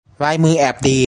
[0.23, 0.97] ลายมือแอบดี